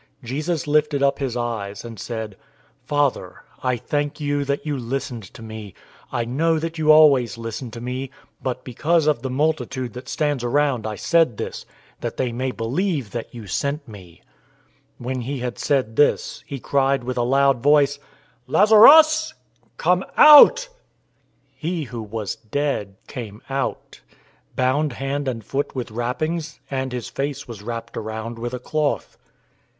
[0.23, 2.35] "}Jesus lifted up his eyes, and said,
[2.85, 5.75] "Father, I thank you that you listened to me.
[6.11, 8.09] 011:042 I know that you always listen to me,
[8.41, 11.67] but because of the multitude that stands around I said this,
[11.99, 14.23] that they may believe that you sent me."
[14.99, 17.99] 011:043 When he had said this, he cried with a loud voice,
[18.47, 19.35] "Lazarus,
[19.77, 20.67] come out!"
[21.51, 24.01] 011:044 He who was dead came out,
[24.55, 29.19] bound hand and foot with wrappings, and his face was wrapped around with a cloth.